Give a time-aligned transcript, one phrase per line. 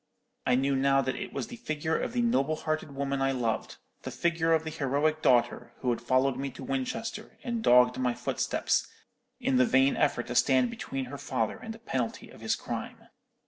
[0.47, 4.09] I knew now that it was the figure of the noble hearted woman I loved—the
[4.09, 8.87] figure of the heroic daughter, who had followed me to Winchester, and dogged my footsteps,
[9.39, 13.09] in the vain effort to stand between her father and the penalty of his crime.